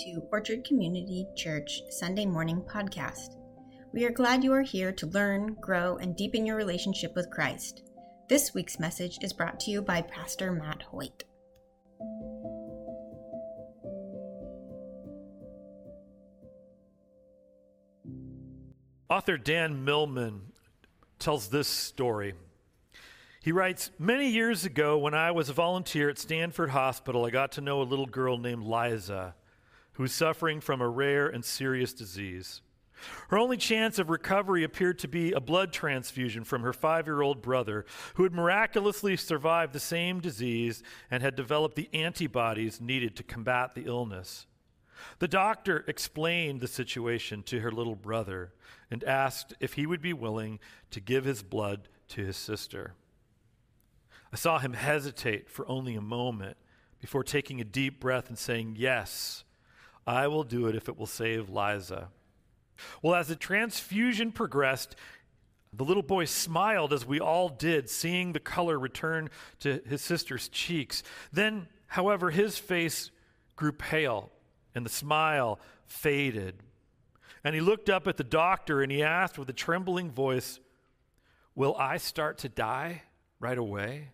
[0.00, 3.36] to Orchard Community Church Sunday Morning Podcast.
[3.92, 7.82] We are glad you are here to learn, grow, and deepen your relationship with Christ.
[8.26, 11.24] This week's message is brought to you by Pastor Matt Hoyt.
[19.10, 20.40] Author Dan Millman
[21.18, 22.32] tells this story.
[23.42, 27.52] He writes Many years ago, when I was a volunteer at Stanford Hospital, I got
[27.52, 29.34] to know a little girl named Liza
[30.00, 32.62] who was suffering from a rare and serious disease.
[33.28, 37.20] Her only chance of recovery appeared to be a blood transfusion from her five year
[37.20, 43.14] old brother, who had miraculously survived the same disease and had developed the antibodies needed
[43.16, 44.46] to combat the illness.
[45.18, 48.54] The doctor explained the situation to her little brother
[48.90, 50.60] and asked if he would be willing
[50.92, 52.94] to give his blood to his sister.
[54.32, 56.56] I saw him hesitate for only a moment
[57.02, 59.44] before taking a deep breath and saying, Yes,
[60.10, 62.08] I will do it if it will save Liza.
[63.00, 64.96] Well, as the transfusion progressed,
[65.72, 70.48] the little boy smiled as we all did, seeing the color return to his sister's
[70.48, 71.04] cheeks.
[71.32, 73.12] Then, however, his face
[73.54, 74.30] grew pale
[74.74, 76.56] and the smile faded.
[77.44, 80.58] And he looked up at the doctor and he asked with a trembling voice,
[81.54, 83.02] Will I start to die
[83.38, 84.08] right away?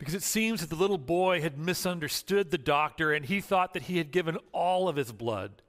[0.00, 3.82] Because it seems that the little boy had misunderstood the doctor and he thought that
[3.82, 5.60] he had given all of his blood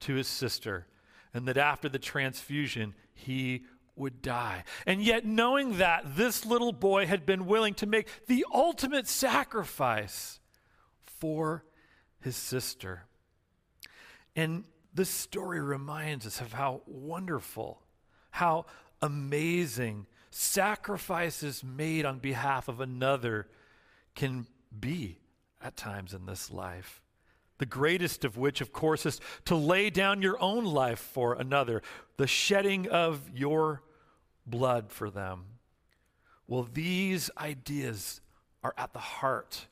[0.00, 0.88] to his sister
[1.32, 3.62] and that after the transfusion he
[3.94, 4.64] would die.
[4.84, 10.40] And yet, knowing that, this little boy had been willing to make the ultimate sacrifice
[11.04, 11.64] for
[12.20, 13.04] his sister.
[14.34, 17.80] And this story reminds us of how wonderful,
[18.32, 18.66] how
[19.00, 23.46] amazing sacrifices made on behalf of another
[24.18, 24.46] can
[24.80, 25.16] be
[25.62, 27.00] at times in this life.
[27.58, 31.82] The greatest of which, of course, is to lay down your own life for another,
[32.16, 33.80] the shedding of your
[34.44, 35.44] blood for them.
[36.48, 38.20] Well, these ideas
[38.64, 39.68] are at the heart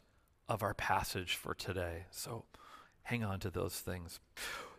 [0.48, 2.04] of our passage for today.
[2.12, 2.44] So
[3.02, 4.20] hang on to those things.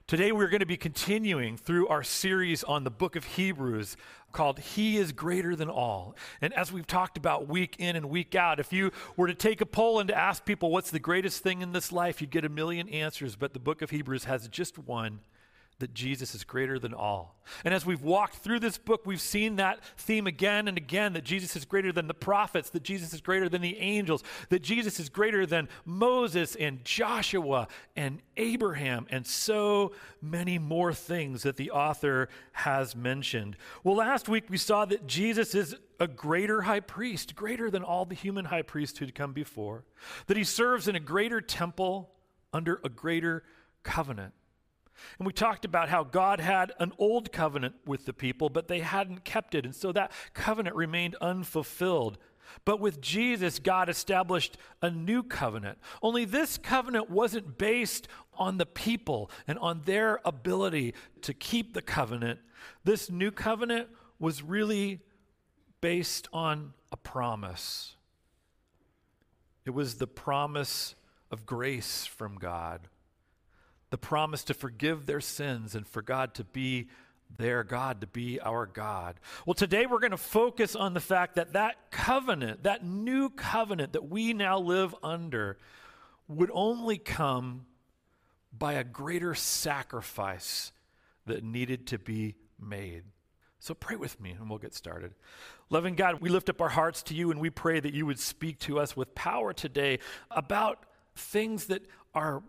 [0.08, 3.98] Today, we're going to be continuing through our series on the book of Hebrews
[4.32, 6.16] called He is Greater Than All.
[6.40, 9.60] And as we've talked about week in and week out, if you were to take
[9.60, 12.46] a poll and to ask people what's the greatest thing in this life, you'd get
[12.46, 13.36] a million answers.
[13.36, 15.20] But the book of Hebrews has just one
[15.80, 17.36] that Jesus is greater than all.
[17.64, 21.24] And as we've walked through this book, we've seen that theme again and again that
[21.24, 25.00] Jesus is greater than the prophets, that Jesus is greater than the angels, that Jesus
[25.00, 31.72] is greater than Moses and Joshua and Abraham, and so many more things that the
[31.72, 33.56] author has mentioned.
[33.84, 38.06] Well, last week we saw that Jesus is a greater high priest, greater than all
[38.06, 39.86] the human high priests who'd come before,
[40.26, 42.12] that he serves in a greater temple
[42.52, 43.44] under a greater
[43.84, 44.34] covenant.
[45.18, 48.80] And we talked about how God had an old covenant with the people, but they
[48.80, 49.66] hadn't kept it.
[49.66, 52.18] And so that covenant remained unfulfilled.
[52.66, 55.80] But with Jesus, God established a new covenant.
[56.02, 60.94] Only this covenant wasn't based on the people and on their ability
[61.24, 62.40] to keep the covenant.
[62.84, 65.02] This new covenant was really
[65.82, 67.96] based on a promise.
[69.66, 70.96] It was the promise
[71.30, 72.88] of grace from God
[73.90, 76.88] the promise to forgive their sins and for God to be
[77.38, 79.20] their God, to be our God.
[79.46, 83.94] Well, today we're going to focus on the fact that that covenant, that new covenant
[83.94, 85.58] that we now live under,
[86.28, 87.66] would only come
[88.58, 90.72] by a greater sacrifice
[91.26, 93.04] that needed to be made.
[93.60, 95.14] So pray with me and we'll get started.
[95.70, 98.20] Loving God, we lift up our hearts to you and we pray that you would
[98.20, 100.00] speak to us with power today
[100.32, 102.42] about things that are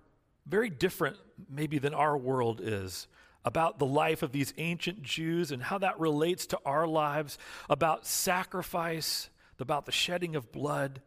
[0.48, 1.16] very different,
[1.50, 3.06] maybe, than our world is
[3.44, 7.38] about the life of these ancient Jews and how that relates to our lives,
[7.70, 11.00] about sacrifice, about the shedding of blood,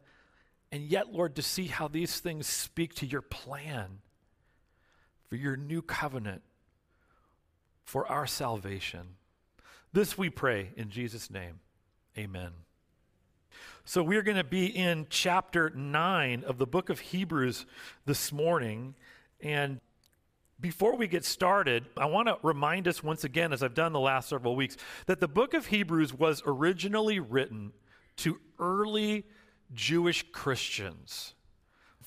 [0.70, 3.98] and yet, Lord, to see how these things speak to your plan
[5.28, 6.42] for your new covenant,
[7.84, 9.16] for our salvation.
[9.92, 11.60] This we pray in Jesus' name.
[12.16, 12.52] Amen.
[13.84, 17.66] So, we're going to be in chapter 9 of the book of Hebrews
[18.06, 18.94] this morning.
[19.42, 19.80] And
[20.60, 24.00] before we get started, I want to remind us once again, as I've done the
[24.00, 27.72] last several weeks, that the book of Hebrews was originally written
[28.18, 29.24] to early
[29.74, 31.34] Jewish Christians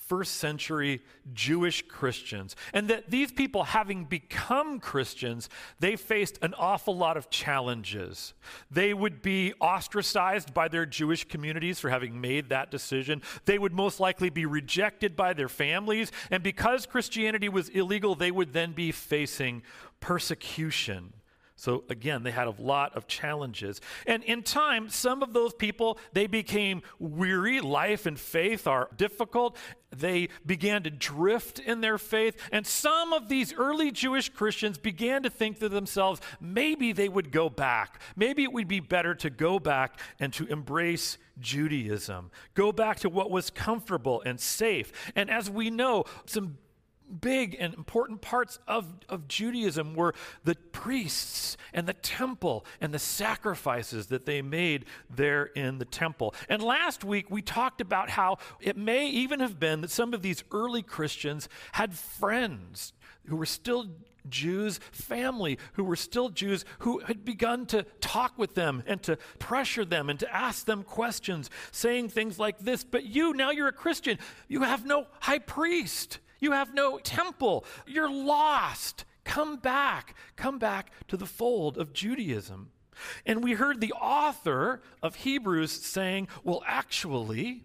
[0.08, 1.02] first century
[1.34, 2.56] Jewish Christians.
[2.74, 5.50] And that these people, having become Christians,
[5.80, 8.34] they faced an awful lot of challenges.
[8.70, 13.22] They would be ostracized by their Jewish communities for having made that decision.
[13.46, 16.12] They would most likely be rejected by their families.
[16.30, 19.64] And because Christianity was illegal, they would then be facing
[20.00, 21.14] persecution.
[21.58, 23.80] So again, they had a lot of challenges.
[24.06, 27.62] And in time, some of those people, they became weary.
[27.62, 29.56] Life and faith are difficult.
[29.96, 32.36] They began to drift in their faith.
[32.52, 37.32] And some of these early Jewish Christians began to think to themselves, maybe they would
[37.32, 38.02] go back.
[38.18, 42.32] Maybe it would be better to go back and to embrace Judaism.
[42.54, 44.92] Go back to what was comfortable and safe.
[45.16, 46.58] And as we know, some
[47.22, 50.14] big and important parts of, of Judaism were
[50.44, 56.34] the priests and the temple and the sacrifices that they made there in the temple.
[56.50, 60.22] And last week we talked about how it may even have been that some of
[60.22, 62.94] these early Christians had friends
[63.26, 63.88] who were still
[64.30, 69.18] Jews, family who were still Jews, who had begun to talk with them and to
[69.40, 73.68] pressure them and to ask them questions, saying things like this But you, now you're
[73.68, 74.18] a Christian,
[74.48, 76.20] you have no high priest.
[76.40, 77.66] You have no temple.
[77.88, 79.06] You're lost.
[79.24, 80.16] Come back.
[80.36, 82.72] Come back to the fold of Judaism.
[83.26, 87.64] And we heard the author of Hebrews saying, well, actually,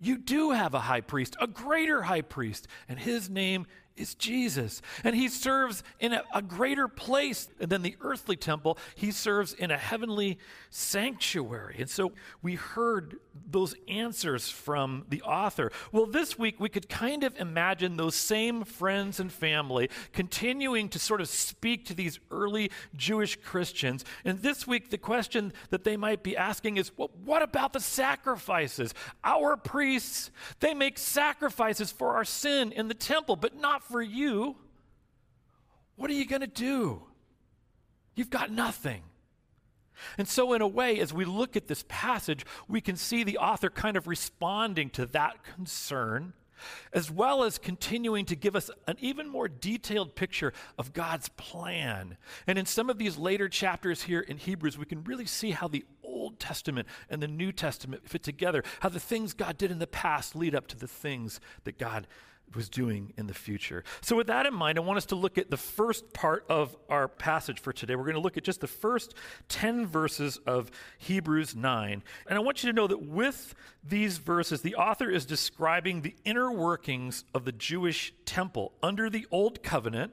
[0.00, 4.82] you do have a high priest, a greater high priest, and his name is Jesus.
[5.04, 8.78] And he serves in a, a, greater place than the earthly temple.
[8.94, 10.38] He serves in a heavenly
[10.70, 11.76] sanctuary.
[11.78, 12.12] And so
[12.42, 13.16] we heard
[13.50, 15.72] those answers from the author.
[15.92, 20.98] Well, this week we could kind of imagine those same friends and family continuing to
[20.98, 24.04] sort of speak to these early Jewish Christians.
[24.24, 27.80] And this week, the question that they might be asking is well, what about the
[27.80, 28.94] sacrifices?
[29.24, 34.56] Our priests, they make sacrifices for our sin in the temple, but not for you,
[35.96, 37.02] what are you going to do?
[38.14, 39.02] You've got nothing.
[40.18, 43.38] And so, in a way, as we look at this passage, we can see the
[43.38, 46.34] author kind of responding to that concern,
[46.92, 52.18] as well as continuing to give us an even more detailed picture of God's plan.
[52.46, 55.68] And in some of these later chapters here in Hebrews, we can really see how
[55.68, 59.78] the Old Testament and the New Testament fit together, how the things God did in
[59.78, 62.06] the past lead up to the things that God
[62.54, 63.84] was doing in the future.
[64.00, 66.76] So, with that in mind, I want us to look at the first part of
[66.88, 67.96] our passage for today.
[67.96, 69.14] We're going to look at just the first
[69.48, 72.02] 10 verses of Hebrews 9.
[72.28, 73.54] And I want you to know that with
[73.84, 79.26] these verses, the author is describing the inner workings of the Jewish temple under the
[79.30, 80.12] Old Covenant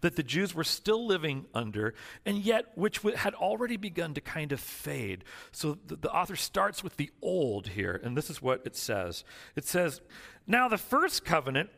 [0.00, 1.94] that the Jews were still living under,
[2.24, 5.24] and yet which had already begun to kind of fade.
[5.52, 9.24] So the, the, author starts with the old here, and this is what it says.
[9.54, 10.00] It says,
[10.46, 11.70] Now the first covenant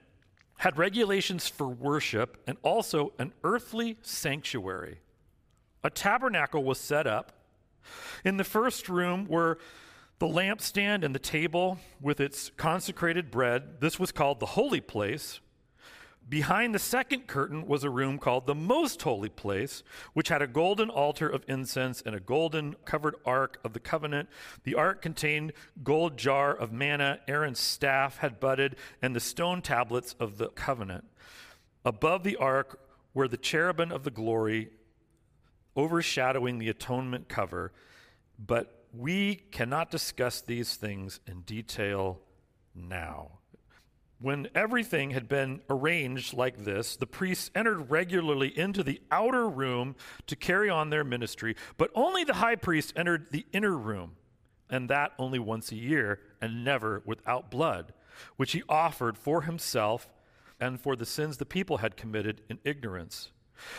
[0.59, 4.99] had regulations for worship and also an earthly sanctuary.
[5.85, 7.33] A tabernacle was set up.
[8.25, 9.59] In the first room were
[10.19, 13.81] the lampstand and the table with its consecrated bread.
[13.81, 15.41] This was called the holy place.
[16.29, 19.83] Behind the second curtain was a room called the Most Holy Place,
[20.13, 24.29] which had a golden altar of incense and a golden covered ark of the covenant.
[24.65, 30.15] The ark contained gold jar of manna Aaron's staff had budded and the stone tablets
[30.21, 31.05] of the covenant.
[31.85, 32.79] Above the ark
[33.15, 34.69] were the cherubim of the glory
[35.77, 37.73] overshadowing the atonement cover,
[38.39, 42.21] but we cannot discuss these things in detail
[42.75, 43.39] now.
[44.21, 49.95] When everything had been arranged like this, the priests entered regularly into the outer room
[50.27, 54.17] to carry on their ministry, but only the high priest entered the inner room,
[54.69, 57.93] and that only once a year, and never without blood,
[58.37, 60.11] which he offered for himself
[60.61, 63.31] and for the sins the people had committed in ignorance.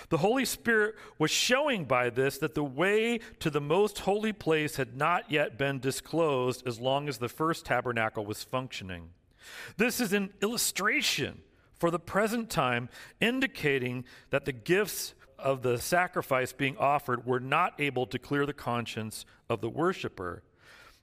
[0.07, 4.77] The Holy Spirit was showing by this that the way to the most holy place
[4.77, 9.09] had not yet been disclosed as long as the first tabernacle was functioning.
[9.77, 11.41] This is an illustration
[11.77, 12.89] for the present time,
[13.21, 18.53] indicating that the gifts of the sacrifice being offered were not able to clear the
[18.53, 20.43] conscience of the worshiper.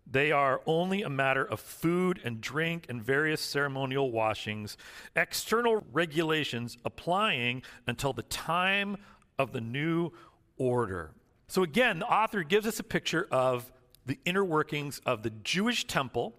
[0.09, 4.77] They are only a matter of food and drink and various ceremonial washings,
[5.17, 8.99] external regulations applying until the time
[9.39, 10.13] of the new
[10.59, 11.13] order.
[11.49, 13.73] So, again, the author gives us a picture of
[14.05, 16.35] the inner workings of the Jewish temple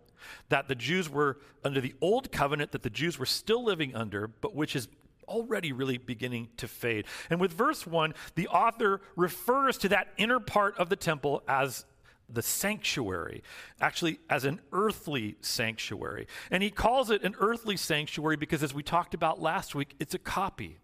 [0.50, 4.27] that the Jews were under the old covenant that the Jews were still living under,
[4.27, 4.88] but which is
[5.27, 7.05] already really beginning to fade.
[7.29, 11.86] And with verse 1, the author refers to that inner part of the temple as
[12.29, 13.41] the sanctuary,
[13.79, 16.27] actually, as an earthly sanctuary.
[16.51, 20.13] And he calls it an earthly sanctuary because, as we talked about last week, it's
[20.13, 20.79] a copy.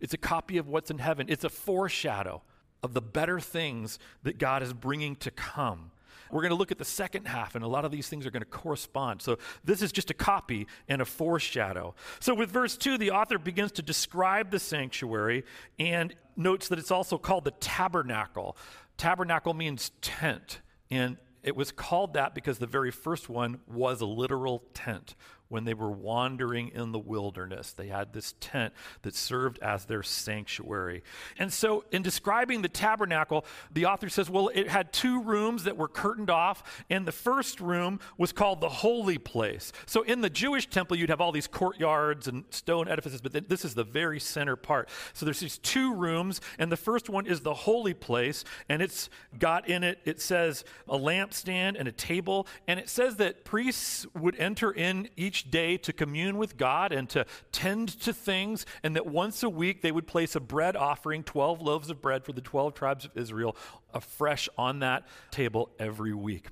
[0.00, 2.42] It's a copy of what's in heaven, it's a foreshadow
[2.82, 5.90] of the better things that God is bringing to come.
[6.32, 8.30] We're going to look at the second half, and a lot of these things are
[8.30, 9.22] going to correspond.
[9.22, 11.94] So, this is just a copy and a foreshadow.
[12.20, 15.44] So, with verse 2, the author begins to describe the sanctuary
[15.78, 18.56] and notes that it's also called the tabernacle.
[18.96, 20.60] Tabernacle means tent,
[20.90, 25.14] and it was called that because the very first one was a literal tent
[25.50, 27.72] when they were wandering in the wilderness.
[27.72, 31.02] They had this tent that served as their sanctuary.
[31.38, 35.76] And so, in describing the tabernacle, the author says, well, it had two rooms that
[35.76, 39.72] were curtained off, and the first room was called the holy place.
[39.86, 43.64] So, in the Jewish temple, you'd have all these courtyards and stone edifices, but this
[43.64, 44.88] is the very center part.
[45.12, 49.10] So, there's these two rooms, and the first one is the holy place, and it's
[49.38, 54.06] got in it, it says a lampstand and a table, and it says that priests
[54.14, 58.66] would enter in each each day to commune with God and to tend to things,
[58.82, 62.24] and that once a week they would place a bread offering, 12 loaves of bread
[62.24, 63.56] for the 12 tribes of Israel,
[63.94, 66.48] afresh on that table every week.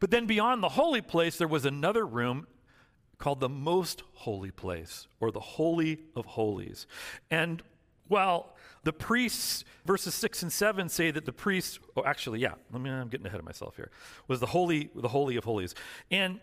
[0.00, 2.46] But then beyond the holy place, there was another room
[3.18, 6.86] called the most holy place, or the Holy of Holies.
[7.30, 7.62] And
[8.08, 8.54] while
[8.84, 12.90] the priests, verses 6 and 7 say that the priests, oh, actually, yeah, let me,
[12.90, 13.90] I'm getting ahead of myself here,
[14.28, 15.74] was the Holy, the Holy of Holies.
[16.10, 16.40] And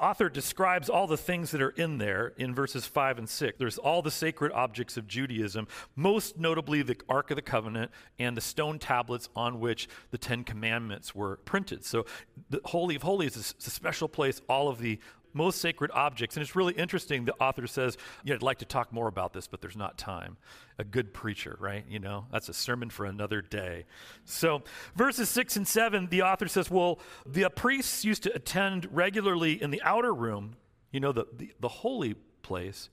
[0.00, 3.58] author describes all the things that are in there in verses 5 and 6.
[3.58, 8.36] There's all the sacred objects of Judaism, most notably the Ark of the Covenant and
[8.36, 11.84] the stone tablets on which the Ten Commandments were printed.
[11.84, 12.06] So
[12.50, 14.40] the Holy of Holies is a special place.
[14.48, 14.98] All of the
[15.38, 16.36] most sacred objects.
[16.36, 17.24] And it's really interesting.
[17.24, 20.36] The author says, yeah, I'd like to talk more about this, but there's not time.
[20.78, 21.84] A good preacher, right?
[21.88, 23.86] You know, that's a sermon for another day.
[24.24, 24.62] So,
[24.94, 29.62] verses six and seven, the author says, well, the uh, priests used to attend regularly
[29.62, 30.56] in the outer room,
[30.92, 32.90] you know, the, the, the holy place,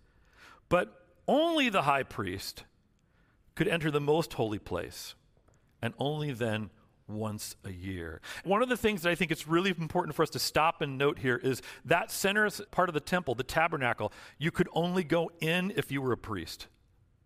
[0.69, 2.63] but only the high priest
[3.55, 5.15] could enter the most holy place,
[5.81, 6.69] and only then
[7.07, 8.21] once a year.
[8.43, 10.97] One of the things that I think it's really important for us to stop and
[10.97, 15.31] note here is that center part of the temple, the tabernacle, you could only go
[15.39, 16.67] in if you were a priest.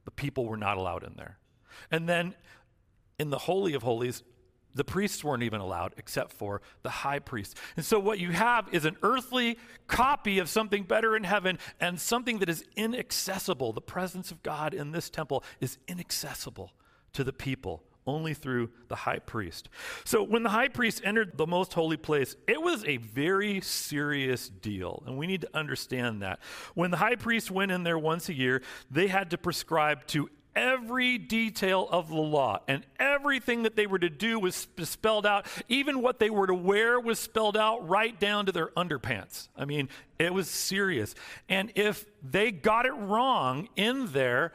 [0.06, 1.38] The people were not allowed in there.
[1.92, 2.36] And then
[3.18, 4.24] in the Holy of Holies,
[4.76, 7.58] the priests weren't even allowed except for the high priest.
[7.76, 9.58] And so, what you have is an earthly
[9.88, 13.74] copy of something better in heaven and something that is inaccessible.
[13.74, 16.72] The presence of God in this temple is inaccessible
[17.14, 19.70] to the people only through the high priest.
[20.04, 24.50] So when the high priest entered the most holy place, it was a very serious
[24.50, 25.04] deal.
[25.06, 26.40] And we need to understand that.
[26.74, 30.30] When the high priest went in there once a year, they had to prescribe to
[30.56, 35.46] every detail of the law and everything that they were to do was spelled out
[35.68, 39.64] even what they were to wear was spelled out right down to their underpants i
[39.64, 39.88] mean
[40.18, 41.14] it was serious
[41.48, 44.52] and if they got it wrong in there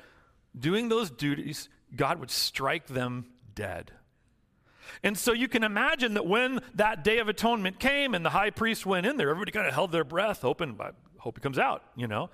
[0.58, 3.92] doing those duties god would strike them dead.
[5.02, 8.50] And so you can imagine that when that day of atonement came and the high
[8.50, 11.58] priest went in there, everybody kind of held their breath, hoping, I hope he comes
[11.58, 12.30] out, you know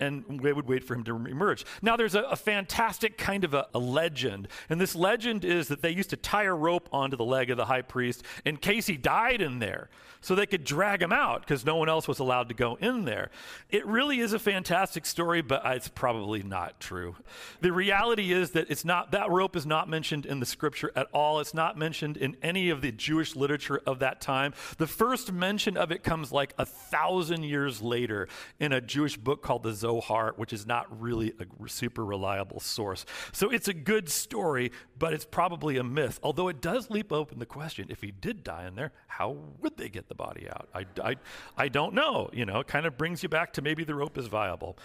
[0.00, 1.64] and they would wait for him to emerge.
[1.82, 5.82] Now, there's a, a fantastic kind of a, a, legend, and this legend is that
[5.82, 8.86] they used to tie a rope onto the leg of the high priest in case
[8.86, 9.88] he died in there,
[10.20, 13.04] so they could drag him out because no one else was allowed to go in
[13.04, 13.30] there.
[13.70, 17.16] It really is a fantastic story, but it's probably not true.
[17.60, 21.08] The reality is that it's not that rope is not mentioned in the scripture at
[21.12, 21.40] all.
[21.40, 24.54] It's not mentioned in any of the Jewish literature of that time.
[24.78, 29.42] The first mention of it comes like a thousand years later in a Jewish book
[29.42, 33.06] called the Zohar, which is not really a super reliable source.
[33.32, 36.18] So it's a good story, but it's probably a myth.
[36.24, 39.76] Although it does leap open the question if he did die in there, how would
[39.76, 40.68] they get the body out?
[40.74, 41.16] I, I,
[41.56, 42.30] I don't know.
[42.32, 44.76] You know, it kind of brings you back to maybe the rope is viable.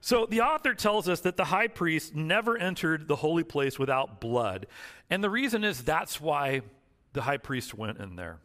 [0.00, 4.20] So the author tells us that the high priest never entered the holy place without
[4.20, 4.66] blood.
[5.08, 6.62] And the reason is that's why
[7.12, 8.40] the high priest went in there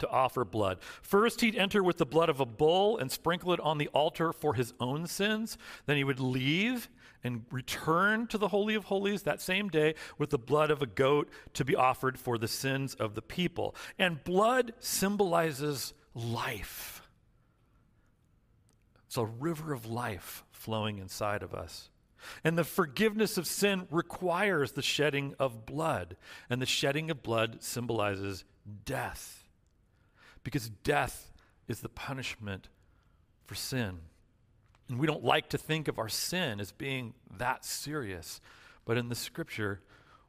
[0.00, 0.78] to offer blood.
[1.02, 4.32] First, he'd enter with the blood of a bull and sprinkle it on the altar
[4.32, 5.56] for his own sins.
[5.86, 6.88] Then he would leave
[7.22, 10.86] and return to the Holy of Holies that same day with the blood of a
[10.86, 13.74] goat to be offered for the sins of the people.
[13.98, 17.02] And blood symbolizes life.
[19.06, 21.90] It's a river of life flowing inside of us.
[22.44, 26.16] And the forgiveness of sin requires the shedding of blood.
[26.48, 28.44] And the shedding of blood symbolizes
[28.84, 29.39] death
[30.44, 31.32] because death
[31.68, 32.68] is the punishment
[33.44, 33.98] for sin.
[34.88, 38.40] And we don't like to think of our sin as being that serious.
[38.84, 39.80] But in the scripture,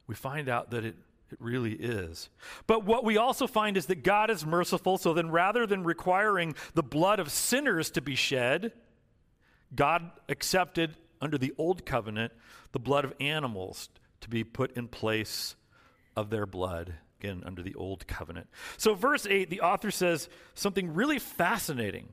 [0.06, 0.96] we find out that it
[1.32, 2.28] It really is.
[2.66, 6.54] But what we also find is that God is merciful, so then rather than requiring
[6.74, 8.72] the blood of sinners to be shed,
[9.74, 12.34] God accepted under the old covenant
[12.72, 13.88] the blood of animals
[14.20, 15.56] to be put in place
[16.14, 18.48] of their blood again under the old covenant.
[18.76, 22.08] So, verse 8, the author says something really fascinating.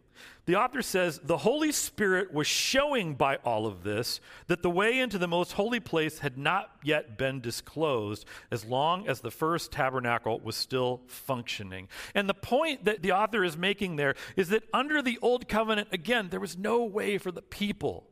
[0.46, 5.00] The author says, The Holy Spirit was showing by all of this that the way
[5.00, 9.72] into the most holy place had not yet been disclosed as long as the first
[9.72, 11.88] tabernacle was still functioning.
[12.14, 15.90] And the point that the author is making there is that under the old covenant,
[15.92, 18.09] again, there was no way for the people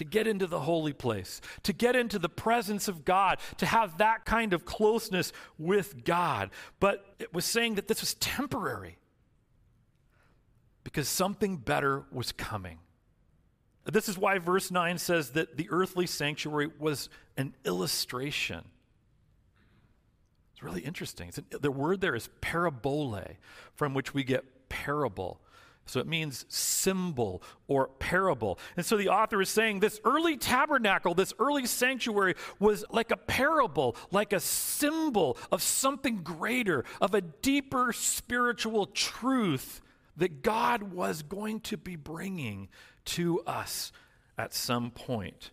[0.00, 3.98] to get into the holy place, to get into the presence of God, to have
[3.98, 6.48] that kind of closeness with God.
[6.80, 8.96] But it was saying that this was temporary
[10.84, 12.78] because something better was coming.
[13.84, 18.64] This is why verse 9 says that the earthly sanctuary was an illustration.
[20.54, 21.28] It's really interesting.
[21.28, 23.36] It's the word there is parabole,
[23.74, 25.42] from which we get parable.
[25.86, 28.58] So it means symbol or parable.
[28.76, 33.16] And so the author is saying this early tabernacle, this early sanctuary was like a
[33.16, 39.80] parable, like a symbol of something greater, of a deeper spiritual truth
[40.16, 42.68] that God was going to be bringing
[43.06, 43.90] to us
[44.38, 45.50] at some point.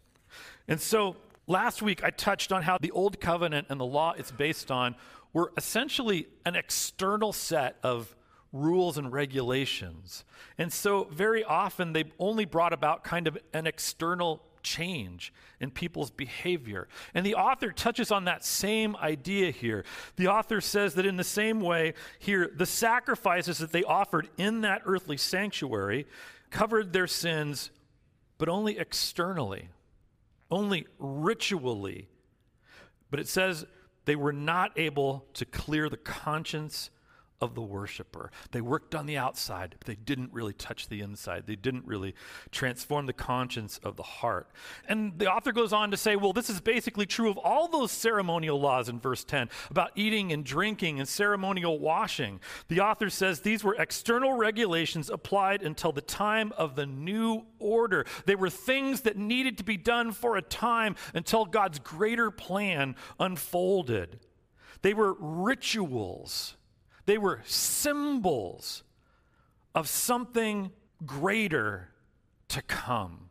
[0.68, 1.16] And so
[1.48, 4.96] last week I touched on how the old covenant and the law it's based on
[5.34, 8.16] were essentially an external set of
[8.54, 10.24] rules and regulations.
[10.58, 16.12] And so, very often, they only brought about kind of an external change in people's
[16.12, 16.88] behavior.
[17.14, 19.86] And the author touches on that same idea here.
[20.18, 24.62] The author says that in the same way, here, the sacrifices that they offered in
[24.62, 26.06] that earthly sanctuary
[26.50, 27.72] covered their sins,
[28.38, 29.70] but only externally,
[30.52, 32.08] only ritually.
[33.10, 33.66] But it says
[34.06, 36.90] they were not able to clear the conscience
[37.40, 38.32] of the worshiper.
[38.52, 41.46] They worked on the outside, but they didn't really touch the inside.
[41.46, 42.16] They didn't really
[42.52, 44.50] transform the conscience of the heart.
[44.88, 47.92] And the author goes on to say, well, this is basically true of all those
[47.92, 52.40] ceremonial laws in verse 10 about eating and drinking and ceremonial washing.
[52.70, 58.06] The author says these were external regulations applied until the time of the new order.
[58.26, 62.96] They were things that needed to be done for a time until God's greater plan
[63.20, 64.20] unfolded.
[64.82, 66.57] They were rituals
[67.08, 68.84] they were symbols
[69.74, 70.72] of something
[71.06, 71.90] greater
[72.50, 73.30] to come.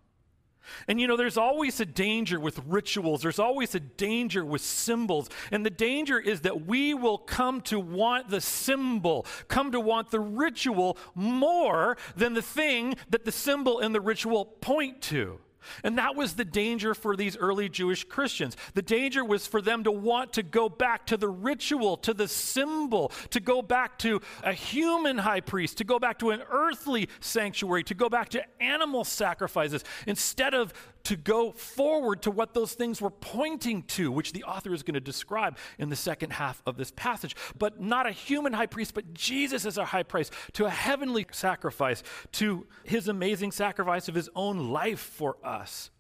[0.89, 5.29] And you know, there's always a danger with rituals, there's always a danger with symbols.
[5.53, 10.11] And the danger is that we will come to want the symbol, come to want
[10.11, 15.39] the ritual more than the thing that the symbol and the ritual point to.
[15.83, 18.57] And that was the danger for these early Jewish Christians.
[18.75, 22.29] The danger was for them to want to go back to the ritual, to the
[22.29, 27.09] symbol, to go back to a human high priest, to go back to an earthly
[27.21, 30.73] sanctuary, to go back to animal sacrifices, instead of
[31.07, 34.95] to go forward to what those things were pointing to, which the author is going
[34.95, 37.37] to describe in the second half of this passage.
[37.57, 41.25] But not a human high priest, but Jesus as our high priest, to a heavenly
[41.31, 45.91] sacrifice, to his amazing sacrifice of his own life for us.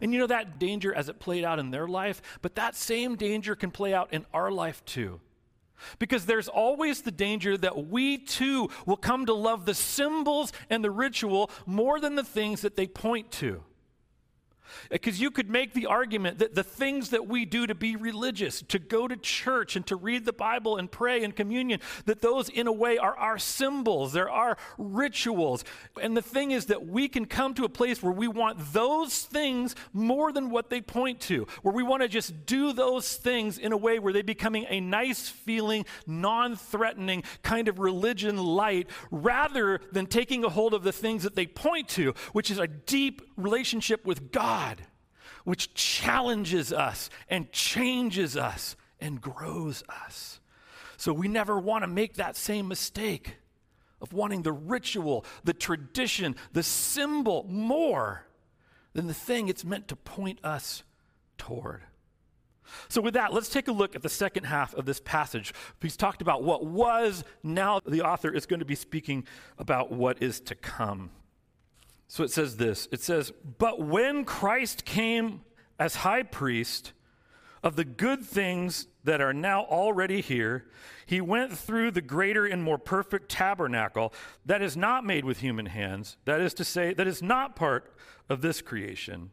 [0.00, 3.16] And you know that danger as it played out in their life, but that same
[3.16, 5.20] danger can play out in our life too.
[5.98, 10.82] Because there's always the danger that we too will come to love the symbols and
[10.82, 13.62] the ritual more than the things that they point to.
[14.90, 18.62] Because you could make the argument that the things that we do to be religious,
[18.68, 22.48] to go to church and to read the Bible and pray and communion, that those
[22.48, 25.64] in a way are our symbols, there are our rituals.
[26.00, 29.22] And the thing is that we can come to a place where we want those
[29.22, 33.58] things more than what they point to, where we want to just do those things
[33.58, 38.88] in a way where they're becoming a nice feeling, non threatening kind of religion light,
[39.10, 42.66] rather than taking a hold of the things that they point to, which is a
[42.66, 44.82] deep relationship with God
[45.44, 50.40] which challenges us and changes us and grows us.
[50.96, 53.36] So we never want to make that same mistake
[54.00, 58.26] of wanting the ritual, the tradition, the symbol more
[58.94, 60.82] than the thing it's meant to point us
[61.38, 61.82] toward.
[62.88, 65.52] So, with that, let's take a look at the second half of this passage.
[65.82, 69.26] He's talked about what was, now the author is going to be speaking
[69.58, 71.10] about what is to come.
[72.08, 75.42] So it says this it says, But when Christ came
[75.78, 76.92] as high priest
[77.62, 80.66] of the good things that are now already here,
[81.06, 84.12] he went through the greater and more perfect tabernacle
[84.44, 87.92] that is not made with human hands, that is to say, that is not part
[88.28, 89.30] of this creation.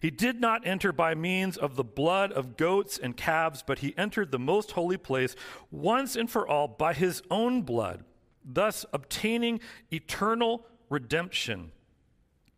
[0.00, 3.94] He did not enter by means of the blood of goats and calves, but he
[3.96, 5.36] entered the most holy place
[5.70, 8.04] once and for all by his own blood,
[8.44, 9.60] thus obtaining
[9.92, 11.72] eternal redemption.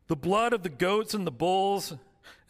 [0.08, 1.94] The blood of the goats and the bulls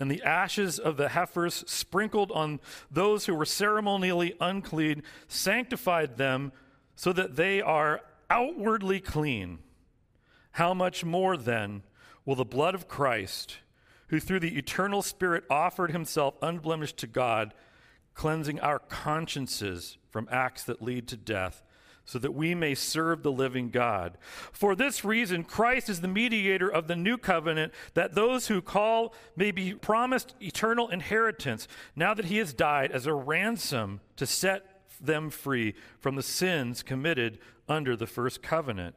[0.00, 6.52] and the ashes of the heifers sprinkled on those who were ceremonially unclean sanctified them
[6.96, 9.58] so that they are outwardly clean.
[10.52, 11.82] How much more then
[12.24, 13.58] will the blood of Christ?
[14.08, 17.54] who through the eternal Spirit offered himself unblemished to God,
[18.14, 21.62] cleansing our consciences from acts that lead to death,
[22.08, 24.16] so that we may serve the living God.
[24.50, 29.12] For this reason, Christ is the mediator of the new covenant, that those who call
[29.36, 34.80] may be promised eternal inheritance, now that he has died as a ransom to set
[34.98, 38.94] them free from the sins committed under the first covenant.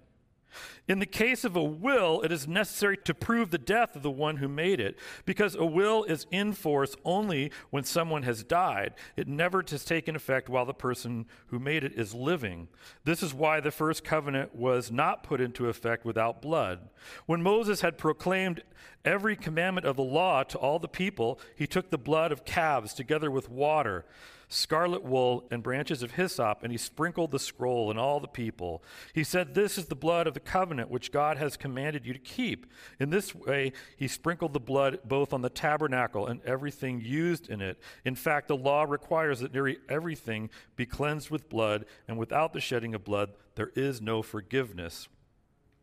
[0.87, 4.11] In the case of a will, it is necessary to prove the death of the
[4.11, 8.93] one who made it, because a will is in force only when someone has died.
[9.15, 12.67] It never has taken effect while the person who made it is living.
[13.03, 16.89] This is why the first covenant was not put into effect without blood.
[17.25, 18.63] When Moses had proclaimed
[19.05, 22.93] every commandment of the law to all the people, he took the blood of calves
[22.93, 24.05] together with water
[24.51, 28.83] scarlet wool, and branches of hyssop, and he sprinkled the scroll and all the people.
[29.13, 32.19] He said, This is the blood of the covenant which God has commanded you to
[32.19, 32.65] keep.
[32.99, 37.61] In this way, he sprinkled the blood both on the tabernacle and everything used in
[37.61, 37.79] it.
[38.03, 42.61] In fact, the law requires that nearly everything be cleansed with blood, and without the
[42.61, 45.07] shedding of blood, there is no forgiveness.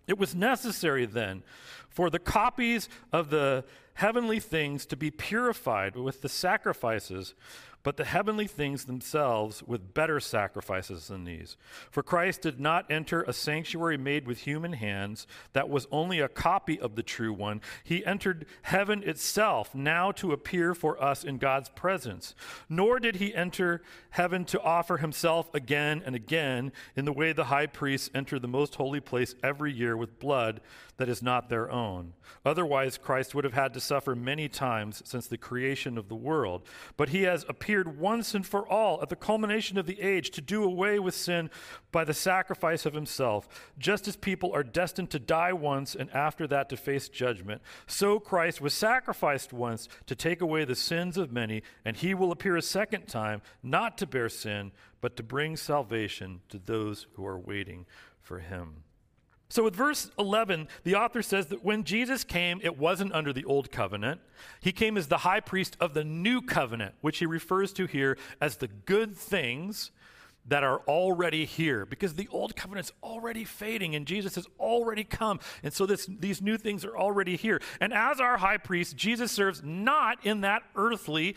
[0.07, 1.43] It was necessary then
[1.91, 7.35] for the copies of the heavenly things to be purified with the sacrifices
[7.83, 11.57] but the heavenly things themselves with better sacrifices than these.
[11.91, 16.29] For Christ did not enter a sanctuary made with human hands that was only a
[16.29, 17.61] copy of the true one.
[17.85, 22.35] He entered heaven itself now to appear for us in God's presence.
[22.69, 27.45] Nor did he enter heaven to offer himself again and again in the way the
[27.45, 30.61] high priests enter the most holy place every year with blood
[30.99, 32.13] that is not their own.
[32.45, 36.63] Otherwise, Christ would have had to suffer many times since the creation of the world.
[36.97, 40.41] But he has appeared once and for all at the culmination of the age to
[40.41, 41.51] do away with sin
[41.93, 43.49] by the sacrifice of himself.
[43.79, 48.19] Just as people are destined to die once and after that to face judgment, so
[48.19, 52.57] Christ was sacrificed once to take away the sins of many, and he will appear
[52.57, 57.39] a second time, not to bear sin, but to bring salvation to those who are
[57.39, 57.87] waiting
[58.21, 58.85] for him.
[59.51, 63.45] So, with verse 11, the author says that when Jesus came, it wasn't under the
[63.47, 64.21] old covenant.
[64.61, 68.19] He came as the high priest of the new covenant, which he refers to here
[68.43, 69.91] as the good things
[70.49, 75.41] that are already here because the old covenant's already fading and Jesus has already come.
[75.63, 77.61] And so this, these new things are already here.
[77.81, 81.37] And as our high priest, Jesus serves not in that earthly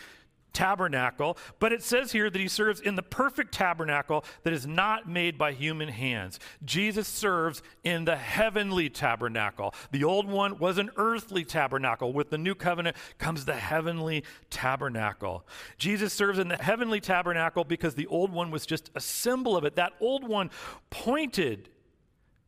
[0.54, 5.08] tabernacle, but it says here that he serves in the perfect tabernacle that is not
[5.08, 6.40] made by human hands.
[6.66, 9.74] Jesus serves in the heavenly tabernacle.
[9.92, 12.14] The old one was an earthly tabernacle.
[12.14, 15.46] With the new covenant comes the heavenly tabernacle.
[15.78, 19.64] Jesus serves in the heavenly tabernacle because the old one was just a symbol of
[19.64, 19.76] it.
[19.76, 20.50] That old one
[20.90, 21.70] pointed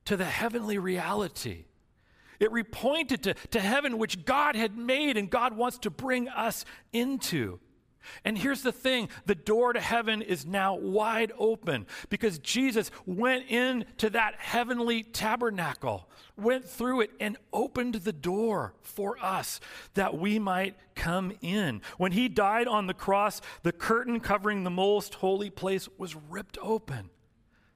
[0.06, 1.66] to the heavenly reality.
[2.40, 6.66] It repointed to, to heaven, which God had made and God wants to bring us
[6.92, 7.60] into.
[8.24, 13.48] And here's the thing the door to heaven is now wide open because Jesus went
[13.50, 19.60] into that heavenly tabernacle, went through it, and opened the door for us
[19.94, 21.82] that we might come in.
[21.98, 26.58] When he died on the cross, the curtain covering the most holy place was ripped
[26.62, 27.10] open.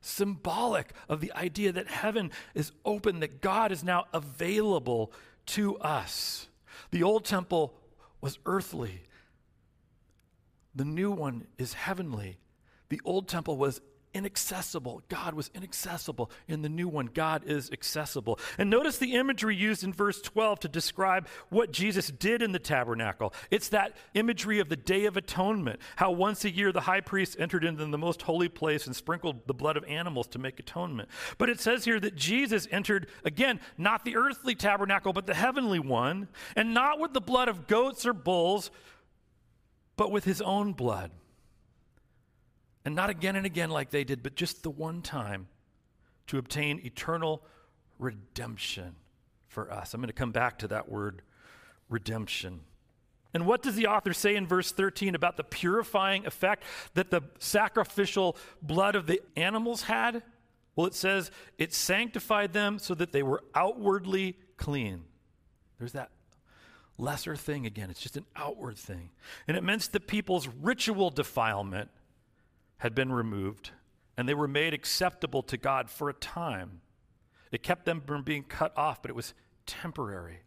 [0.01, 5.11] Symbolic of the idea that heaven is open, that God is now available
[5.47, 6.47] to us.
[6.91, 7.73] The old temple
[8.21, 9.03] was earthly,
[10.77, 12.37] the new one is heavenly.
[12.89, 13.81] The old temple was
[14.13, 15.03] inaccessible.
[15.09, 16.31] God was inaccessible.
[16.47, 18.39] In the new one, God is accessible.
[18.57, 22.59] And notice the imagery used in verse 12 to describe what Jesus did in the
[22.59, 23.33] tabernacle.
[23.51, 27.35] It's that imagery of the Day of Atonement, how once a year the high priest
[27.39, 31.09] entered into the most holy place and sprinkled the blood of animals to make atonement.
[31.37, 35.79] But it says here that Jesus entered, again, not the earthly tabernacle, but the heavenly
[35.79, 38.71] one, and not with the blood of goats or bulls
[39.97, 41.11] but with his own blood.
[42.85, 45.47] And not again and again like they did, but just the one time
[46.27, 47.43] to obtain eternal
[47.99, 48.95] redemption
[49.47, 49.93] for us.
[49.93, 51.21] I'm going to come back to that word
[51.89, 52.61] redemption.
[53.33, 57.21] And what does the author say in verse 13 about the purifying effect that the
[57.39, 60.23] sacrificial blood of the animals had?
[60.75, 65.03] Well, it says it sanctified them so that they were outwardly clean.
[65.77, 66.11] There's that
[66.97, 67.89] lesser thing again.
[67.89, 69.11] It's just an outward thing.
[69.47, 71.89] And it meant that people's ritual defilement
[72.77, 73.71] had been removed
[74.17, 76.81] and they were made acceptable to God for a time.
[77.51, 79.33] It kept them from being cut off, but it was
[79.65, 80.39] temporary.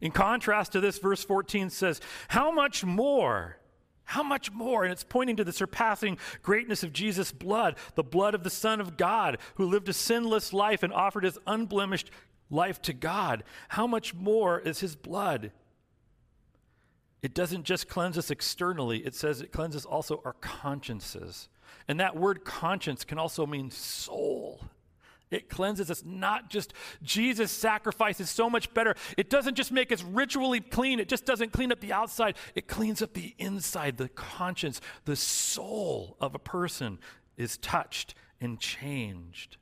[0.00, 3.58] In contrast to this, verse 14 says, How much more?
[4.04, 4.84] How much more?
[4.84, 8.80] And it's pointing to the surpassing greatness of Jesus' blood, the blood of the Son
[8.80, 12.10] of God, who lived a sinless life and offered his unblemished
[12.50, 13.44] life to God.
[13.68, 15.52] How much more is his blood?
[17.22, 21.48] It doesn't just cleanse us externally, it says it cleanses also our consciences.
[21.88, 24.60] And that word conscience can also mean soul.
[25.30, 28.94] It cleanses us, not just Jesus' sacrifice is so much better.
[29.16, 32.66] It doesn't just make us ritually clean, it just doesn't clean up the outside, it
[32.66, 36.98] cleans up the inside, the conscience, the soul of a person
[37.36, 39.58] is touched and changed.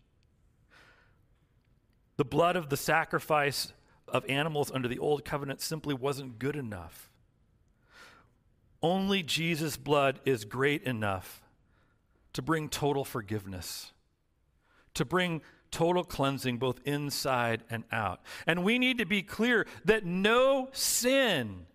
[2.16, 3.72] The blood of the sacrifice
[4.08, 7.10] of animals under the old covenant simply wasn't good enough.
[8.82, 11.42] Only Jesus' blood is great enough
[12.32, 13.92] to bring total forgiveness,
[14.94, 18.20] to bring total cleansing both inside and out.
[18.46, 21.66] And we need to be clear that no sin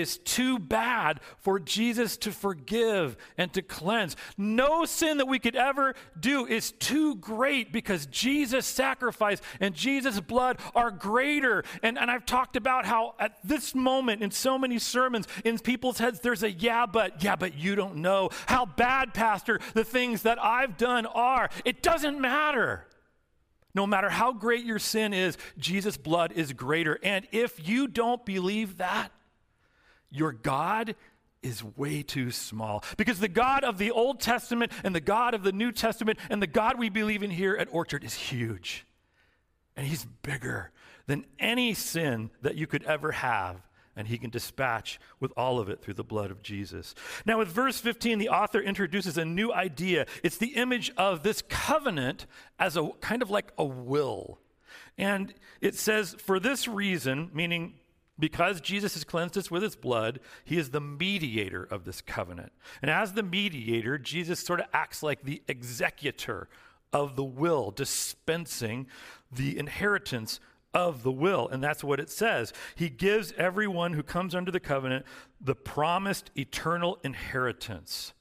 [0.00, 4.16] is too bad for Jesus to forgive and to cleanse.
[4.36, 10.20] No sin that we could ever do is too great because Jesus' sacrifice and Jesus'
[10.20, 11.64] blood are greater.
[11.82, 15.98] And, and I've talked about how at this moment in so many sermons in people's
[15.98, 20.22] heads, there's a yeah, but, yeah, but you don't know how bad, Pastor, the things
[20.22, 21.48] that I've done are.
[21.64, 22.86] It doesn't matter.
[23.74, 26.98] No matter how great your sin is, Jesus' blood is greater.
[27.02, 29.10] And if you don't believe that,
[30.10, 30.94] your God
[31.42, 32.82] is way too small.
[32.96, 36.42] Because the God of the Old Testament and the God of the New Testament and
[36.42, 38.86] the God we believe in here at Orchard is huge.
[39.76, 40.72] And He's bigger
[41.06, 43.56] than any sin that you could ever have.
[43.94, 46.94] And He can dispatch with all of it through the blood of Jesus.
[47.26, 50.06] Now, with verse 15, the author introduces a new idea.
[50.22, 52.26] It's the image of this covenant
[52.58, 54.38] as a kind of like a will.
[54.96, 57.74] And it says, for this reason, meaning
[58.18, 62.52] because Jesus has cleansed us with his blood, he is the mediator of this covenant.
[62.80, 66.48] And as the mediator, Jesus sort of acts like the executor
[66.92, 68.86] of the will, dispensing
[69.32, 70.38] the inheritance
[70.72, 71.48] of the will.
[71.48, 72.52] And that's what it says.
[72.76, 75.04] He gives everyone who comes under the covenant
[75.40, 78.12] the promised eternal inheritance.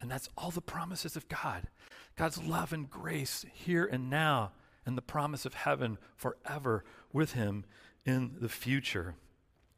[0.00, 1.68] And that's all the promises of God
[2.16, 4.50] God's love and grace here and now,
[4.84, 7.64] and the promise of heaven forever with him
[8.08, 9.14] in the future.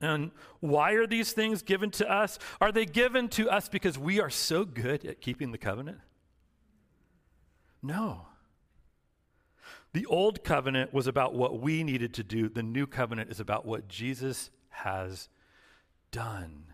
[0.01, 2.39] And why are these things given to us?
[2.61, 5.99] Are they given to us because we are so good at keeping the covenant?
[7.83, 8.27] No.
[9.93, 13.67] The old covenant was about what we needed to do, the new covenant is about
[13.67, 15.29] what Jesus has
[16.13, 16.67] done.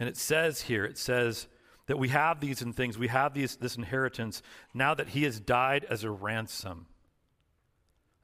[0.00, 1.46] And it says here, it says
[1.86, 4.42] that we have these and things, we have these, this inheritance
[4.74, 6.86] now that he has died as a ransom.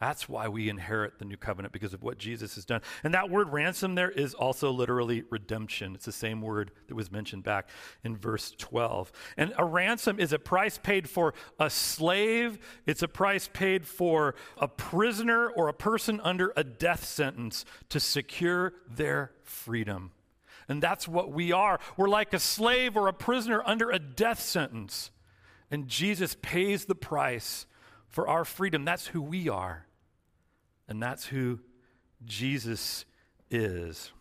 [0.01, 2.83] That's why we inherit the new covenant because of what Jesus has done.
[3.05, 5.95] And that word ransom there is also literally redemption.
[5.95, 7.69] It's the same word that was mentioned back
[8.03, 9.13] in verse 12.
[9.37, 14.35] And a ransom is a price paid for a slave, it's a price paid for
[14.59, 20.11] a prisoner or a person under a death sentence to secure their freedom.
[20.69, 21.79] And that's what we are.
[21.97, 25.11] We're like a slave or a prisoner under a death sentence.
[25.71, 27.67] And Jesus pays the price
[28.14, 28.85] for our freedom.
[28.85, 29.87] That's who we are.
[30.87, 31.59] And that's who
[32.24, 33.05] Jesus
[33.50, 34.12] is.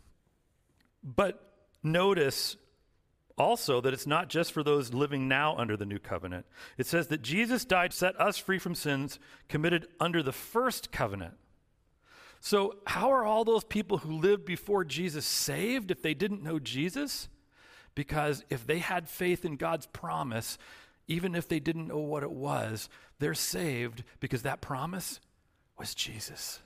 [1.03, 1.39] But
[1.83, 2.57] notice
[3.37, 6.47] also that it's not just for those living now under the new covenant.
[6.75, 10.91] It says that Jesus died to set us free from sins committed under the first
[10.91, 11.35] covenant.
[12.39, 16.57] So, how are all those people who lived before Jesus saved if they didn't know
[16.59, 17.29] Jesus?
[17.95, 20.57] Because if they had faith in God's promise,
[21.07, 22.89] even if they didn't know what it was,
[23.19, 25.19] they're saved because that promise
[25.77, 26.59] was Jesus.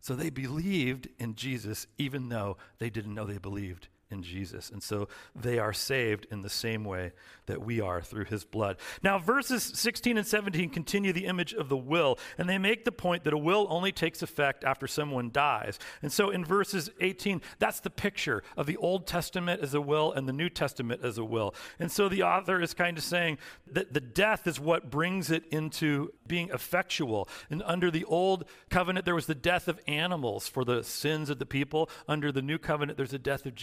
[0.00, 4.70] So they believed in Jesus even though they didn't know they believed in Jesus.
[4.70, 7.12] And so they are saved in the same way
[7.46, 8.78] that we are through his blood.
[9.02, 12.92] Now, verses 16 and 17 continue the image of the will, and they make the
[12.92, 15.78] point that a will only takes effect after someone dies.
[16.00, 20.12] And so in verses 18, that's the picture of the Old Testament as a will
[20.12, 21.54] and the New Testament as a will.
[21.78, 23.38] And so the author is kind of saying
[23.70, 27.28] that the death is what brings it into being effectual.
[27.50, 31.38] And under the Old Covenant, there was the death of animals for the sins of
[31.38, 31.90] the people.
[32.08, 33.54] Under the New Covenant, there's the death of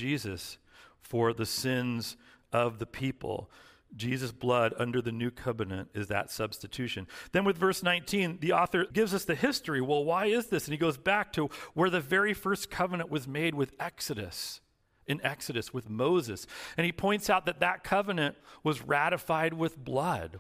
[0.42, 0.58] Jesus
[1.02, 2.16] for the sins
[2.54, 3.50] of the people.
[3.98, 7.08] Jesus' blood under the new covenant is that substitution.
[7.34, 9.82] Then, with verse 19, the author gives us the history.
[9.82, 10.66] Well, why is this?
[10.66, 14.62] And he goes back to where the very first covenant was made with Exodus,
[15.06, 16.48] in Exodus with Moses.
[16.78, 20.40] And he points out that that covenant was ratified with blood,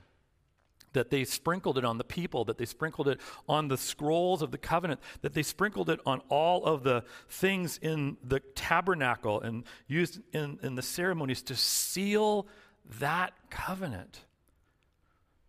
[0.93, 4.51] that they sprinkled it on the people, that they sprinkled it on the scrolls of
[4.51, 9.63] the covenant, that they sprinkled it on all of the things in the tabernacle and
[9.87, 12.47] used in, in the ceremonies to seal
[12.99, 14.21] that covenant,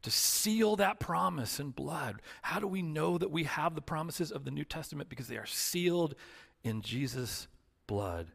[0.03, 2.21] to seal that promise in blood.
[2.43, 5.09] How do we know that we have the promises of the New Testament?
[5.09, 6.15] Because they are sealed
[6.63, 7.49] in Jesus'
[7.87, 8.29] blood.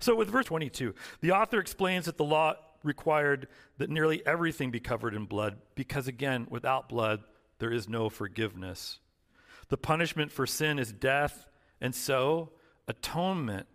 [0.00, 4.80] So, with verse 22, the author explains that the law required that nearly everything be
[4.80, 7.22] covered in blood, because again, without blood,
[7.58, 9.00] there is no forgiveness.
[9.68, 11.46] The punishment for sin is death,
[11.80, 12.52] and so
[12.86, 13.66] atonement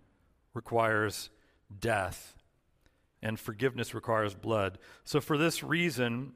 [0.54, 1.30] requires
[1.80, 2.36] death
[3.24, 4.78] and forgiveness requires blood.
[5.06, 6.34] So, for this reason,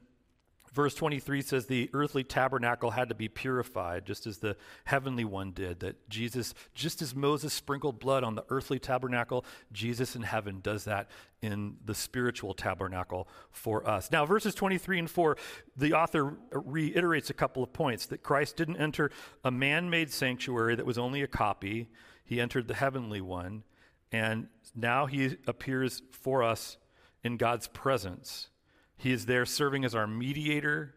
[0.72, 5.52] verse 23 says the earthly tabernacle had to be purified, just as the heavenly one
[5.52, 5.80] did.
[5.80, 10.84] That Jesus, just as Moses sprinkled blood on the earthly tabernacle, Jesus in heaven does
[10.84, 14.10] that in the spiritual tabernacle for us.
[14.10, 15.36] Now, verses 23 and 4,
[15.76, 19.10] the author reiterates a couple of points that Christ didn't enter
[19.44, 21.88] a man made sanctuary that was only a copy,
[22.24, 23.62] he entered the heavenly one.
[24.10, 26.78] And now he appears for us
[27.22, 28.48] in God's presence.
[28.98, 30.94] He is there serving as our mediator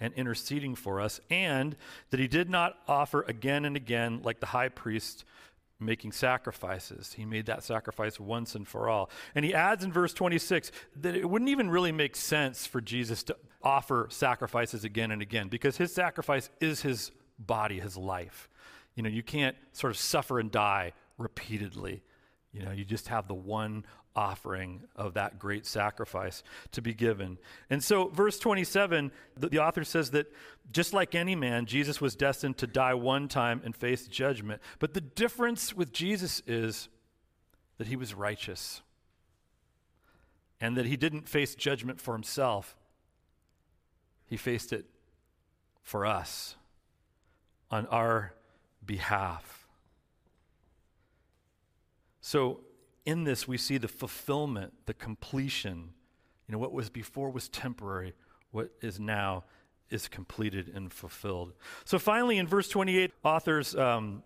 [0.00, 1.76] and interceding for us, and
[2.10, 5.24] that he did not offer again and again, like the high priest,
[5.80, 7.14] making sacrifices.
[7.14, 9.10] He made that sacrifice once and for all.
[9.34, 13.22] And he adds in verse 26 that it wouldn't even really make sense for Jesus
[13.24, 18.48] to offer sacrifices again and again because his sacrifice is his body, his life.
[18.94, 22.02] You know, you can't sort of suffer and die repeatedly.
[22.52, 23.84] You know, you just have the one
[24.16, 27.38] offering of that great sacrifice to be given.
[27.70, 30.32] And so, verse 27, the, the, author says that
[30.72, 34.62] just like any man, Jesus was destined to die one time and face judgment.
[34.78, 36.88] But the difference with Jesus is
[37.78, 38.82] that he was righteous
[40.60, 42.76] and that he didn't face judgment for himself,
[44.26, 44.86] he faced it
[45.82, 46.56] for us
[47.70, 48.32] on our
[48.86, 49.66] behalf.
[52.20, 52.60] So,
[53.04, 55.90] in this, we see the fulfillment, the completion.
[56.48, 58.14] You know, what was before was temporary,
[58.50, 59.44] what is now
[59.90, 61.52] is completed and fulfilled.
[61.84, 64.22] So, finally, in verse 28, authors um,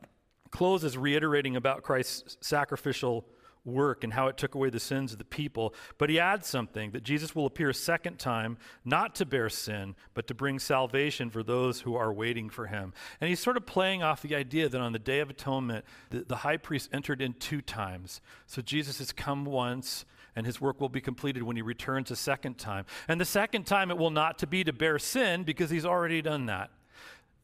[0.50, 3.24] closes reiterating about Christ's sacrificial
[3.68, 5.74] work and how it took away the sins of the people.
[5.98, 9.94] But he adds something that Jesus will appear a second time, not to bear sin,
[10.14, 12.92] but to bring salvation for those who are waiting for him.
[13.20, 16.20] And he's sort of playing off the idea that on the Day of Atonement, the,
[16.20, 18.20] the high priest entered in two times.
[18.46, 20.04] So Jesus has come once
[20.34, 22.86] and his work will be completed when he returns a second time.
[23.08, 26.22] And the second time it will not to be to bear sin because he's already
[26.22, 26.70] done that.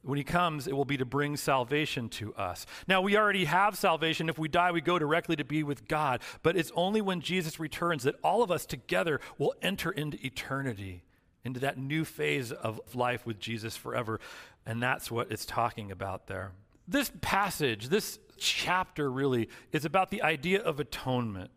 [0.05, 2.67] When he comes, it will be to bring salvation to us.
[2.87, 4.29] Now, we already have salvation.
[4.29, 6.21] If we die, we go directly to be with God.
[6.43, 11.05] But it's only when Jesus returns that all of us together will enter into eternity,
[11.43, 14.21] into that new phase of life with Jesus forever.
[14.67, 16.53] And that's what it's talking about there.
[16.87, 21.51] This passage, this chapter really, is about the idea of atonement,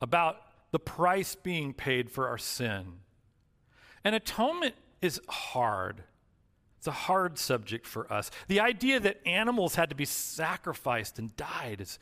[0.00, 0.38] about
[0.72, 2.94] the price being paid for our sin.
[4.02, 6.02] And atonement is hard.
[6.82, 8.32] It's a hard subject for us.
[8.48, 12.00] The idea that animals had to be sacrificed and died is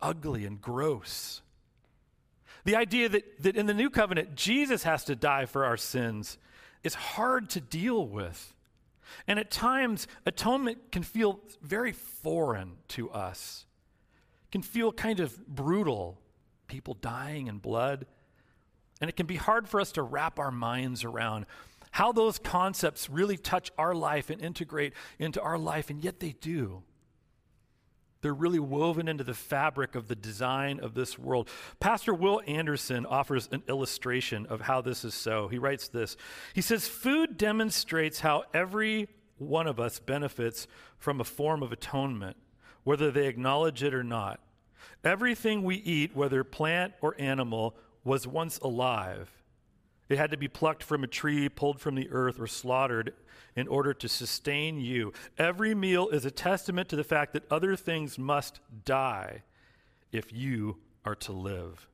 [0.00, 1.42] ugly and gross.
[2.64, 6.38] The idea that, that in the new covenant, Jesus has to die for our sins
[6.82, 8.54] is hard to deal with.
[9.28, 13.66] And at times, atonement can feel very foreign to us,
[14.50, 16.18] can feel kind of brutal,
[16.68, 18.06] people dying in blood.
[18.98, 21.44] And it can be hard for us to wrap our minds around
[21.96, 26.32] how those concepts really touch our life and integrate into our life, and yet they
[26.42, 26.82] do.
[28.20, 31.48] They're really woven into the fabric of the design of this world.
[31.80, 35.48] Pastor Will Anderson offers an illustration of how this is so.
[35.48, 36.18] He writes this
[36.52, 40.66] He says, Food demonstrates how every one of us benefits
[40.98, 42.36] from a form of atonement,
[42.84, 44.38] whether they acknowledge it or not.
[45.02, 49.30] Everything we eat, whether plant or animal, was once alive.
[50.08, 53.14] It had to be plucked from a tree, pulled from the earth, or slaughtered
[53.56, 55.12] in order to sustain you.
[55.38, 59.42] Every meal is a testament to the fact that other things must die
[60.12, 61.88] if you are to live.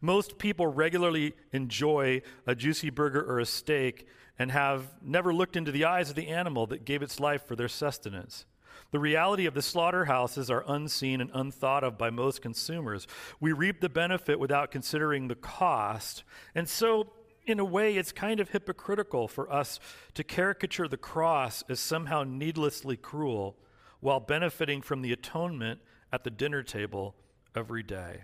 [0.00, 4.06] Most people regularly enjoy a juicy burger or a steak
[4.38, 7.56] and have never looked into the eyes of the animal that gave its life for
[7.56, 8.44] their sustenance.
[8.90, 13.06] The reality of the slaughterhouses are unseen and unthought of by most consumers.
[13.38, 16.24] We reap the benefit without considering the cost.
[16.54, 17.12] And so,
[17.46, 19.80] in a way, it's kind of hypocritical for us
[20.14, 23.56] to caricature the cross as somehow needlessly cruel
[24.00, 25.80] while benefiting from the atonement
[26.12, 27.14] at the dinner table
[27.54, 28.22] every day.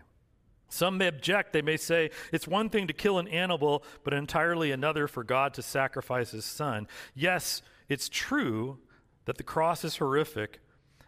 [0.68, 1.52] Some may object.
[1.52, 5.54] They may say it's one thing to kill an animal, but entirely another for God
[5.54, 6.88] to sacrifice his son.
[7.14, 8.78] Yes, it's true
[9.26, 10.60] that the cross is horrific,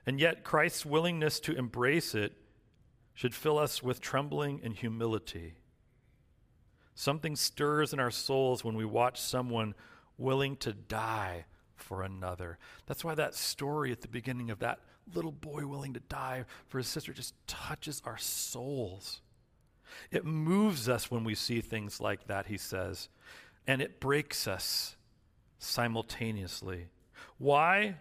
[0.06, 2.34] and yet Christ's willingness to embrace it
[3.14, 5.54] should fill us with trembling and humility.
[6.98, 9.76] Something stirs in our souls when we watch someone
[10.16, 11.44] willing to die
[11.76, 12.58] for another.
[12.86, 14.80] That's why that story at the beginning of that
[15.14, 19.20] little boy willing to die for his sister just touches our souls.
[20.10, 23.10] It moves us when we see things like that, he says,
[23.64, 24.96] and it breaks us
[25.60, 26.88] simultaneously.
[27.38, 27.94] Why?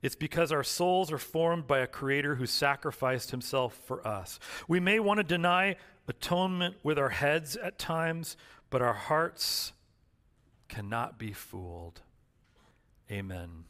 [0.00, 4.38] It's because our souls are formed by a creator who sacrificed himself for us.
[4.68, 5.74] We may want to deny
[6.08, 8.36] atonement with our heads at times,
[8.70, 9.72] but our hearts
[10.68, 12.00] cannot be fooled.
[13.10, 13.64] Amen.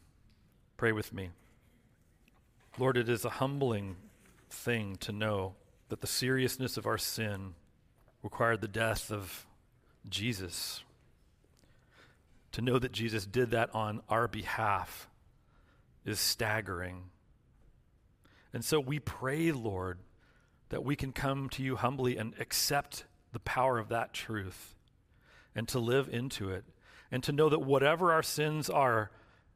[0.77, 1.31] Pray with me.
[2.79, 3.97] Lord, it is a humbling
[4.51, 5.55] thing to know
[5.89, 7.55] that the seriousness of our sin
[8.23, 9.47] required the death of
[10.09, 10.83] Jesus.
[12.53, 15.09] To know that Jesus did that on our behalf
[16.05, 17.05] is staggering.
[18.53, 19.99] And so we pray, Lord,
[20.71, 24.75] that we can come to you humbly and accept the power of that truth
[25.55, 26.65] and to live into it
[27.11, 29.11] and to know that whatever our sins are,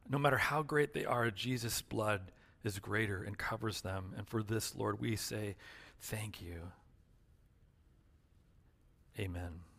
[0.09, 2.31] no matter how great they are, Jesus' blood
[2.63, 4.13] is greater and covers them.
[4.17, 5.55] And for this, Lord, we say
[5.99, 6.71] thank you.
[9.19, 9.72] Amen.